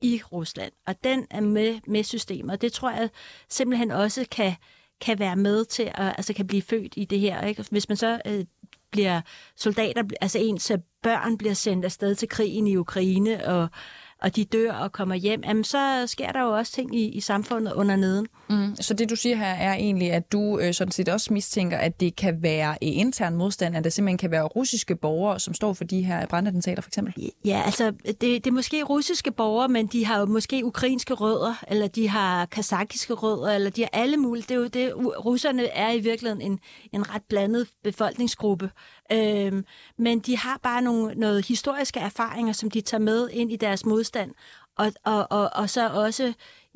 [0.04, 2.62] i Rusland, og den er med, med systemet.
[2.62, 3.10] Det tror jeg
[3.48, 4.54] simpelthen også kan,
[5.00, 7.46] kan være med til at altså kan blive født i det her.
[7.46, 7.64] Ikke?
[7.70, 8.44] Hvis man så øh,
[8.90, 9.20] bliver
[9.56, 13.68] soldater, altså ens børn bliver sendt afsted til krigen i Ukraine, og
[14.22, 17.20] og de dør og kommer hjem, jamen så sker der jo også ting i, i
[17.20, 18.26] samfundet under neden.
[18.50, 18.76] Mm.
[18.80, 22.00] Så det du siger her er egentlig, at du øh, sådan set også mistænker, at
[22.00, 25.84] det kan være intern modstand, at det simpelthen kan være russiske borgere, som står for
[25.84, 27.14] de her brandattentater for eksempel?
[27.44, 31.64] Ja, altså det, det er måske russiske borgere, men de har jo måske ukrainske rødder,
[31.68, 34.44] eller de har kazakiske rødder, eller de har alle mulige.
[34.48, 34.92] Det er jo det,
[35.24, 36.58] russerne er i virkeligheden en,
[36.92, 38.70] en ret blandet befolkningsgruppe.
[39.12, 39.64] Øhm,
[39.98, 43.86] men de har bare nogle, noget historiske erfaringer, som de tager med ind i deres
[43.86, 44.30] modstand.
[44.76, 46.32] Og, og, og, og så også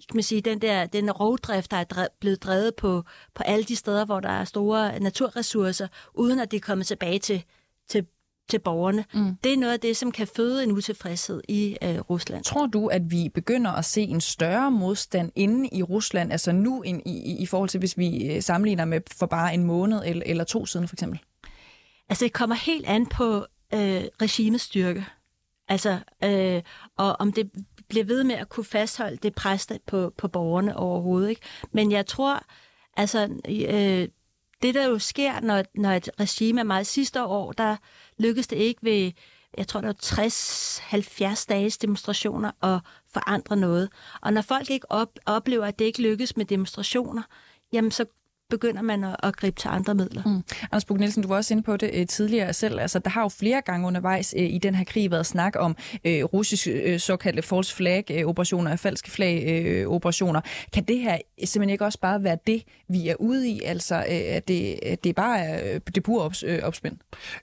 [0.08, 3.02] kan man sige, den der den rovdrift, der er drev, blevet drevet på,
[3.34, 7.44] på alle de steder, hvor der er store naturressourcer, uden at det kommer tilbage til,
[7.88, 8.06] til,
[8.50, 9.04] til borgerne.
[9.14, 9.36] Mm.
[9.44, 12.44] Det er noget af det, som kan føde en utilfredshed i øh, Rusland.
[12.44, 16.82] Tror du, at vi begynder at se en større modstand inde i Rusland, altså nu
[16.82, 20.22] i, i, i forhold til, hvis vi øh, sammenligner med for bare en måned eller,
[20.26, 21.20] eller to siden for eksempel?
[22.08, 25.06] Altså, det kommer helt an på øh, regimets styrke.
[25.68, 26.62] Altså, øh,
[26.96, 27.50] og om det
[27.88, 31.30] bliver ved med at kunne fastholde det pres på, på borgerne overhovedet.
[31.30, 31.42] Ikke?
[31.72, 32.42] Men jeg tror,
[32.96, 34.08] altså, øh,
[34.62, 37.76] det der jo sker, når, når et regime er meget sidste år, der
[38.18, 39.12] lykkedes det ikke ved,
[39.58, 42.80] jeg tror, der var 60-70 dages demonstrationer at
[43.12, 43.88] forandre noget.
[44.22, 47.22] Og når folk ikke op, oplever, at det ikke lykkes med demonstrationer,
[47.72, 48.04] jamen så
[48.50, 50.22] begynder man at, at gribe til andre midler.
[50.26, 50.42] Mm.
[50.62, 52.80] Anders Bug Nielsen, du var også inde på det uh, tidligere selv.
[52.80, 55.76] Altså, der har jo flere gange undervejs uh, i den her krig været snak om
[55.94, 60.40] uh, russiske uh, såkaldte false flag-operationer, uh, falske flag-operationer.
[60.40, 63.60] Uh, kan det her simpelthen ikke også bare være det, vi er ude i?
[63.64, 66.96] Altså, uh, at det, at det bare er uh, det pure ops, uh, opspind?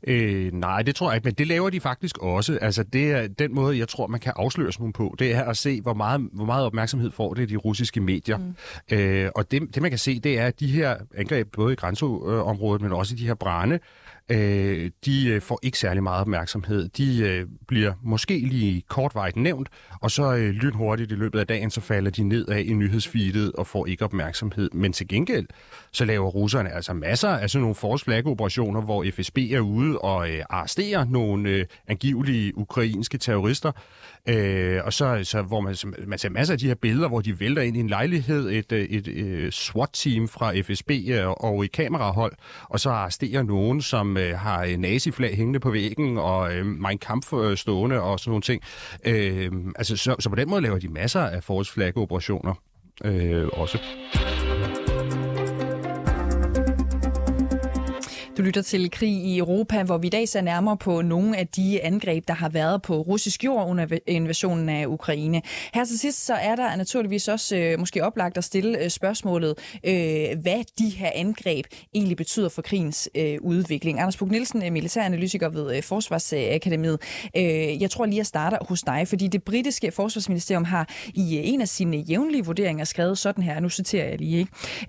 [0.07, 2.57] Øh, nej, det tror jeg ikke, men det laver de faktisk også.
[2.61, 5.15] Altså, det er den måde, jeg tror, man kan afsløre sådan på.
[5.19, 8.37] Det er at se, hvor meget, hvor meget opmærksomhed får det de russiske medier.
[8.37, 8.95] Mm.
[8.97, 11.75] Øh, og det, det, man kan se, det er, at de her angreb både i
[11.75, 13.79] grænseområdet, men også i de her brænde,
[14.31, 16.89] øh, de øh, får ikke særlig meget opmærksomhed.
[16.89, 19.69] De øh, bliver måske lige kortvejt nævnt,
[20.01, 23.51] og så øh, lynhurtigt i løbet af dagen, så falder de ned af i nyhedsfeedet
[23.51, 24.69] og får ikke opmærksomhed.
[24.73, 25.47] Men til gengæld,
[25.91, 30.29] så laver russerne altså masser af sådan nogle force operationer hvor FSB er ude og
[30.29, 33.71] øh, arresterer nogle øh, angivelige ukrainske terrorister,
[34.29, 35.75] øh, og så, så hvor man,
[36.07, 38.71] man ser masser af de her billeder, hvor de vælter ind i en lejlighed, et,
[38.71, 42.33] øh, et, et, SWAT-team fra FSB øh, og i kamerahold,
[42.63, 47.33] og så arresterer nogen, som øh, har naziflag hængende på væggen, og øh, Mein Kampf
[47.55, 48.61] stående og sådan nogle ting.
[49.05, 52.53] Øh, altså, så, så på den måde laver de masser af forårsflaggeoperationer
[53.03, 53.79] øh, også.
[58.37, 61.47] Du lytter til Krig i Europa, hvor vi i dag ser nærmere på nogle af
[61.47, 65.41] de angreb, der har været på russisk jord under invasionen af Ukraine.
[65.73, 69.57] Her til sidst så er der naturligvis også øh, måske oplagt at stille øh, spørgsmålet,
[69.83, 73.99] øh, hvad de her angreb egentlig betyder for krigens øh, udvikling.
[73.99, 76.99] Anders Puk Nielsen, øh, militæranalytiker ved øh, Forsvarsakademiet.
[77.37, 81.47] Øh, jeg tror lige at starter hos dig, fordi det britiske forsvarsministerium har i øh,
[81.49, 84.37] en af sine jævnlige vurderinger skrevet sådan her, nu citerer jeg lige,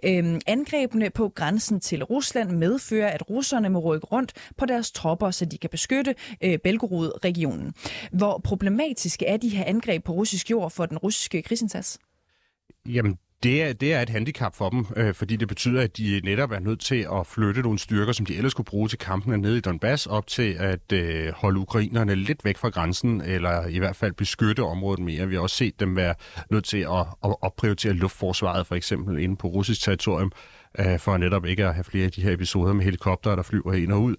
[0.02, 0.18] ikke?
[0.18, 5.30] Øh, angrebene på grænsen til Rusland medfører, at russerne må rykke rundt på deres tropper,
[5.30, 7.74] så de kan beskytte øh, Belgorod-regionen.
[8.12, 11.98] Hvor problematiske er de her angreb på russisk jord for den russiske krigsindsats?
[12.86, 16.20] Jamen, det er, det er et handicap for dem, øh, fordi det betyder, at de
[16.24, 19.38] netop er nødt til at flytte nogle styrker, som de ellers kunne bruge til kampene
[19.38, 23.78] nede i Donbass, op til at øh, holde ukrainerne lidt væk fra grænsen, eller i
[23.78, 25.28] hvert fald beskytte området mere.
[25.28, 26.14] Vi har også set dem være
[26.50, 30.32] nødt til at, at opprioritere luftforsvaret, for eksempel inde på russisk territorium,
[30.78, 33.72] øh, for netop ikke at have flere af de her episoder med helikopter, der flyver
[33.72, 34.16] ind og ud.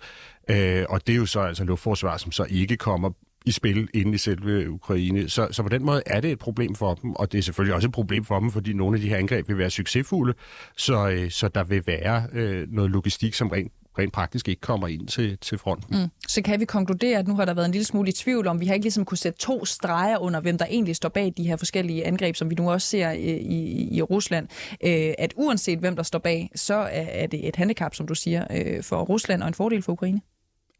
[0.49, 3.09] Øh, og det er jo så altså luftforsvar, som så ikke kommer
[3.45, 5.29] i spil inde i selve Ukraine.
[5.29, 7.75] Så, så på den måde er det et problem for dem, og det er selvfølgelig
[7.75, 10.33] også et problem for dem, fordi nogle af de her angreb vil være succesfulde,
[10.77, 14.87] så, øh, så der vil være øh, noget logistik, som rent rent praktisk ikke kommer
[14.87, 16.01] ind til, til fronten.
[16.01, 16.07] Mm.
[16.27, 18.59] Så kan vi konkludere, at nu har der været en lille smule i tvivl om,
[18.59, 21.43] vi har ikke ligesom kunne sætte to streger under, hvem der egentlig står bag de
[21.43, 24.47] her forskellige angreb, som vi nu også ser i, i, i Rusland.
[24.83, 28.15] Øh, at uanset hvem der står bag, så er, er det et handicap, som du
[28.15, 30.21] siger, øh, for Rusland og en fordel for Ukraine.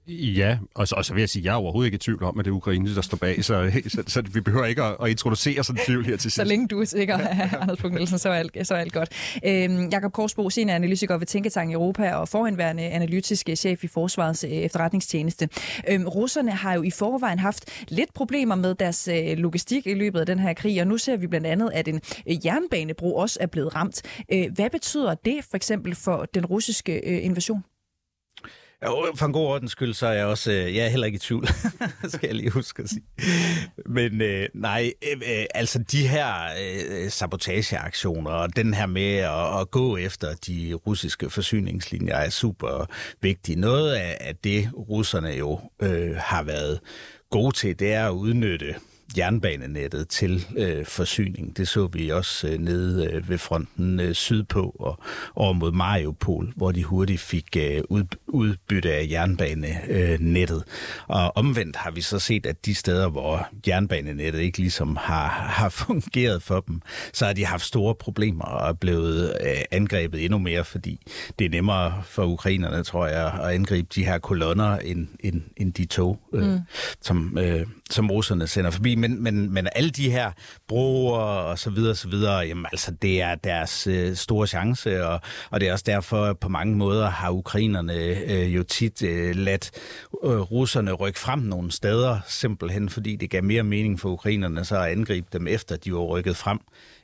[0.10, 2.24] Ja, og så, og så vil jeg sige, at jeg er overhovedet ikke i tvivl
[2.24, 4.96] om, at det er Ukraine, der står bag, så, så, så vi behøver ikke at,
[5.04, 6.36] at introducere sådan en tvivl her til sidst.
[6.36, 7.18] Så længe du er sikker,
[7.62, 9.40] Anders Punkt Nielsen, så er alt, så er alt godt.
[9.46, 14.52] Øhm, Jakob Korsbo, senior analytiker ved Tænketank Europa og forhenværende analytiske chef i Forsvarets øh,
[14.52, 15.50] efterretningstjeneste.
[15.88, 20.20] Øhm, russerne har jo i forvejen haft lidt problemer med deres øh, logistik i løbet
[20.20, 23.38] af den her krig, og nu ser vi blandt andet, at en øh, jernbanebro også
[23.42, 24.02] er blevet ramt.
[24.32, 27.64] Øh, hvad betyder det for eksempel for den russiske øh, invasion?
[28.86, 31.16] Jo, for en god ordens skyld, så er jeg også, øh, jeg er heller ikke
[31.16, 31.48] i tvivl,
[32.14, 33.04] skal jeg lige huske at sige.
[33.86, 39.62] Men øh, nej, øh, øh, altså de her øh, sabotageaktioner og den her med at,
[39.62, 42.86] at gå efter de russiske forsyningslinjer er super
[43.22, 43.60] vigtige.
[43.60, 46.80] Noget af, af det, russerne jo øh, har været
[47.30, 48.76] gode til, det er at udnytte
[49.18, 51.58] jernbanenettet til øh, forsyning.
[51.58, 55.00] Det så vi også øh, nede øh, ved fronten øh, sydpå og
[55.36, 60.64] over mod Mariupol, hvor de hurtigt fik øh, ud, udbytte af jernbanenettet.
[61.08, 65.70] Og omvendt har vi så set, at de steder, hvor jernbanenettet ikke ligesom har, har
[65.86, 66.82] fungeret for dem,
[67.14, 71.08] så har de haft store problemer og er blevet øh, angrebet endnu mere, fordi
[71.40, 75.74] det er nemmere for ukrainerne, tror jeg, at angribe de her kolonner end, end, end
[75.74, 76.60] de tog, øh, mm.
[77.02, 80.32] som, øh, som russerne sender forbi men, men, men alle de her
[80.68, 85.22] broer og så videre, så videre, jamen altså, det er deres øh, store chance, og,
[85.50, 89.72] og det er også derfor, på mange måder har ukrainerne øh, jo tit øh, ladt
[90.24, 94.78] øh, russerne rykke frem nogle steder, simpelthen fordi det gav mere mening for ukrainerne så
[94.78, 96.60] at angribe dem efter, de var rykket frem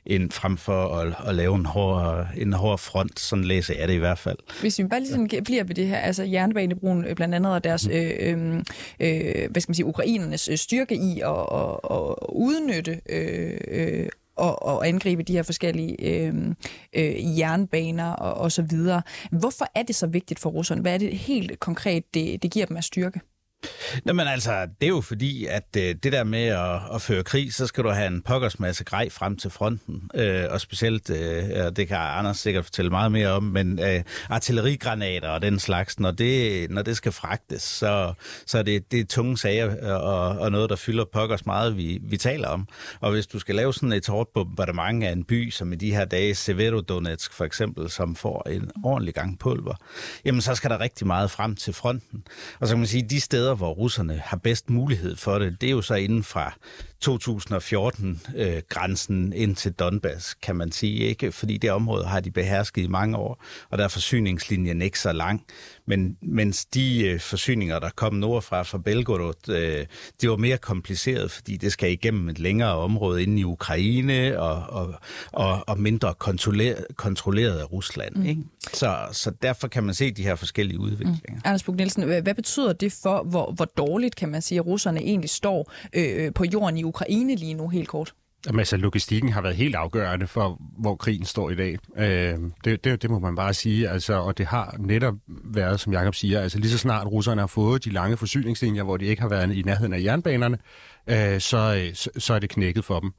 [0.06, 3.20] end frem for at, at lave en hård, en hård front.
[3.20, 4.36] Sådan læser jeg det i hvert fald.
[4.60, 7.64] Hvis vi bare lige sådan bliver ved det her, altså jernbanebroen øh, blandt andet, og
[7.64, 7.94] deres, mm.
[7.94, 8.54] øh, øh,
[9.00, 14.08] øh, hvad skal man sige, ukrainernes øh, styrke i at, at, at udnytte øh, øh,
[14.36, 16.34] og, og angribe de her forskellige øh,
[16.92, 19.02] øh, jernbaner og, og så videre.
[19.30, 20.80] Hvorfor er det så vigtigt for russerne?
[20.80, 23.20] Hvad er det helt konkret, det, det giver dem af styrke?
[24.06, 27.22] Jamen men altså, det er jo fordi, at øh, det der med at, at føre
[27.22, 30.10] krig, så skal du have en pokkers masse grej frem til fronten.
[30.14, 35.28] Øh, og specielt, øh, det kan Anders sikkert fortælle meget mere om, men øh, artillerigranater
[35.28, 38.12] og den slags, når det, når det skal fragtes, så,
[38.46, 41.76] så er det, det er tunge sager øh, og, og noget, der fylder pokkers meget,
[41.76, 42.68] vi, vi taler om.
[43.00, 45.94] Og hvis du skal lave sådan et hårdt bombardement af en by, som i de
[45.94, 49.74] her dage, Severodonetsk for eksempel, som får en ordentlig gang pulver,
[50.24, 52.24] jamen så skal der rigtig meget frem til fronten.
[52.60, 55.60] Og så kan man sige, de steder, steder, hvor russerne har bedst mulighed for det,
[55.60, 56.52] det er jo så inden fra
[57.08, 61.32] 2014-grænsen øh, ind til Donbass, kan man sige, ikke?
[61.32, 65.12] Fordi det område har de behersket i mange år, og der er forsyningslinjen ikke så
[65.12, 65.44] lang.
[65.86, 69.86] Men mens de øh, forsyninger, der kom nordfra fra Belgorod, øh,
[70.20, 74.62] det var mere kompliceret, fordi det skal igennem et længere område inde i Ukraine og,
[74.68, 74.94] og,
[75.32, 78.16] og, og mindre kontrolleret, kontrolleret af Rusland.
[78.16, 78.26] Mm.
[78.26, 78.42] Ikke?
[78.72, 81.18] Så, så derfor kan man se de her forskellige udviklinger.
[81.28, 81.40] Mm.
[81.44, 85.00] Anders Bug Nielsen, hvad betyder det for, hvor, hvor dårligt kan man sige, at russerne
[85.00, 88.14] egentlig står øh, på jorden i Ukraine lige nu helt kort?
[88.46, 91.78] Jamen, altså, logistikken har været helt afgørende for, hvor krigen står i dag.
[91.96, 93.88] Øh, det, det, det må man bare sige.
[93.88, 97.46] Altså, og det har netop været, som Jakob siger, altså lige så snart russerne har
[97.46, 100.58] fået de lange forsyningslinjer, hvor de ikke har været i nærheden af jernbanerne,
[101.06, 103.12] øh, så, så, så er det knækket for dem.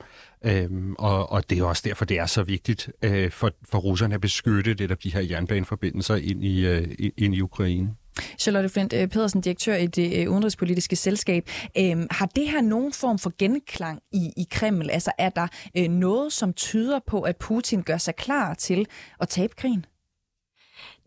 [0.46, 4.16] Øh, og, og det er også derfor, det er så vigtigt øh, for, for russerne
[4.16, 7.96] at beskytte det, der de her jernbaneforbindelser ind i, øh, ind i Ukraine.
[8.39, 11.49] Charlotte Flint øh, Pedersen, direktør i det øh, udenrigspolitiske selskab.
[11.78, 14.89] Øhm, har det her nogen form for genklang i, i Kreml?
[14.89, 15.47] Altså er der
[15.78, 18.88] øh, noget, som tyder på, at Putin gør sig klar til
[19.19, 19.86] at tabe krigen?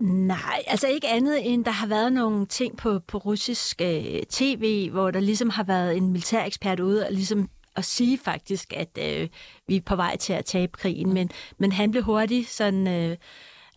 [0.00, 4.90] Nej, altså ikke andet end, der har været nogle ting på, på russisk øh, tv,
[4.90, 8.98] hvor der ligesom har været en militær ekspert ude og ligesom at sige faktisk, at
[8.98, 9.28] øh,
[9.68, 13.16] vi er på vej til at tabe krigen, men, men han blev hurtigt sådan øh,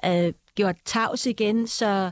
[0.06, 2.12] øh, gjort tavs igen, så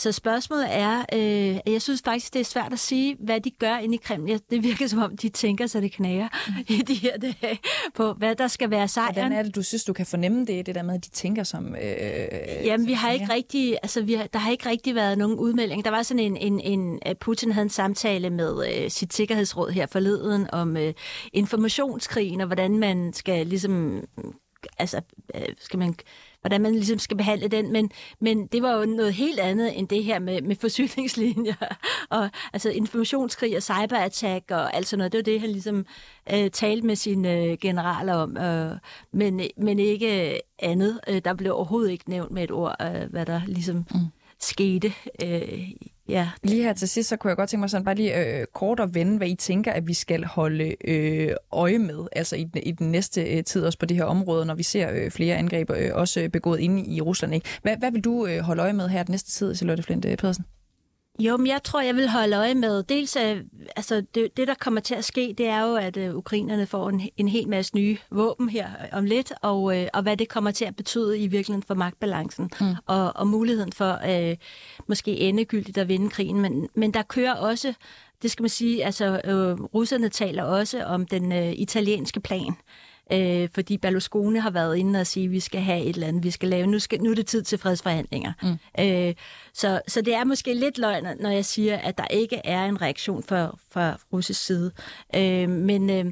[0.00, 3.76] så spørgsmålet er, øh, jeg synes faktisk, det er svært at sige, hvad de gør
[3.76, 4.40] inde i Kreml.
[4.50, 6.54] Det virker som om, de tænker sig det knager mm.
[6.74, 7.58] i de her dage
[7.94, 9.14] på, hvad der skal være sejren.
[9.14, 11.42] Hvordan er det, du synes, du kan fornemme det, det der med, at de tænker
[11.42, 11.74] som...
[11.74, 15.38] Øh, Jamen, vi har ikke rigtig, altså, vi har, der har ikke rigtig været nogen
[15.38, 15.84] udmelding.
[15.84, 19.86] Der var sådan en, en, en Putin havde en samtale med øh, sit sikkerhedsråd her
[19.86, 20.94] forleden om øh,
[21.32, 24.04] informationskrigen, og hvordan man skal ligesom
[24.78, 25.00] altså,
[25.34, 25.94] øh, skal man,
[26.40, 29.88] hvordan man ligesom skal behandle den, men, men det var jo noget helt andet end
[29.88, 31.54] det her med, med forsyningslinjer,
[32.10, 35.12] og altså informationskrig og cyberattack og alt sådan noget.
[35.12, 35.86] Det var det, han ligesom
[36.32, 38.76] øh, talte med sine øh, generaler om, øh,
[39.12, 41.00] men, men ikke andet.
[41.08, 44.00] Øh, der blev overhovedet ikke nævnt med et ord, øh, hvad der ligesom mm.
[44.40, 44.92] skete
[45.24, 45.70] øh,
[46.10, 46.30] Ja.
[46.42, 48.80] Lige her til sidst, så kunne jeg godt tænke mig sådan bare lige øh, kort
[48.80, 52.72] at vende, hvad I tænker, at vi skal holde øh, øje med, altså i, i
[52.72, 55.70] den næste øh, tid også på det her område, når vi ser øh, flere angreb
[55.70, 57.34] øh, også begået inde i Rusland.
[57.34, 57.48] Ikke?
[57.62, 60.16] Hvad, hvad vil du øh, holde øje med her den næste tid, Charlotte Flint øh,
[60.16, 60.44] Pedersen?
[61.18, 62.82] Jo, men jeg tror, jeg vil holde øje med.
[62.82, 63.38] Dels, uh,
[63.76, 66.88] altså det, det, der kommer til at ske, det er jo, at uh, ukrainerne får
[66.88, 70.50] en, en hel masse nye våben her om lidt, og, uh, og hvad det kommer
[70.50, 72.66] til at betyde i virkeligheden for magtbalancen, mm.
[72.86, 74.36] og, og muligheden for uh,
[74.86, 76.40] måske endegyldigt at vinde krigen.
[76.40, 77.74] Men, men der kører også,
[78.22, 82.89] det skal man sige, altså uh, russerne taler også om den uh, italienske plan, øh,
[83.54, 86.30] fordi Berlusconi har været inde og sige, at vi skal have et eller andet, vi
[86.30, 88.32] skal lave, nu, skal, nu er det tid til fredsforhandlinger.
[88.42, 88.84] Mm.
[88.84, 89.14] Øh,
[89.52, 92.82] så, så det er måske lidt løgn, når jeg siger, at der ikke er en
[92.82, 94.72] reaktion fra, fra russisk side.
[95.16, 96.04] Øh, men øh,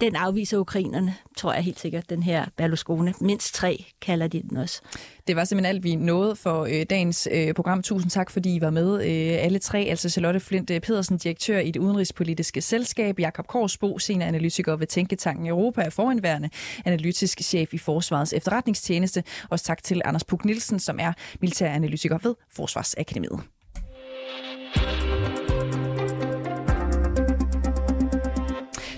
[0.00, 3.12] den afviser ukrainerne, tror jeg helt sikkert, den her Berlusconi.
[3.20, 4.80] Mindst tre kalder de den også.
[5.26, 7.82] Det var simpelthen alt, vi nåede for øh, dagens øh, program.
[7.82, 9.78] Tusind tak, fordi I var med øh, alle tre.
[9.78, 15.46] Altså Charlotte Flint øh, Pedersen, direktør i det udenrigspolitiske selskab, Jakob Korsbo, senioranalytiker ved Tænketanken
[15.46, 16.50] Europa, er foranværende
[16.84, 19.24] analytisk chef i Forsvarets efterretningstjeneste.
[19.50, 23.40] Også tak til Anders Puk Nielsen, som er militæranalytiker ved Forsvarsakademiet.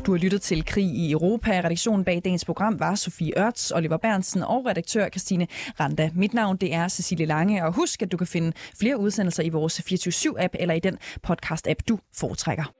[0.09, 1.51] Du har lyttet til Krig i Europa.
[1.51, 5.47] Redaktionen bag dagens program var Sofie Ørts, Oliver Bernsen og redaktør Christine
[5.81, 6.11] Randa.
[6.14, 9.49] Mit navn det er Cecilie Lange, og husk, at du kan finde flere udsendelser i
[9.49, 12.78] vores 24-7-app eller i den podcast-app, du foretrækker.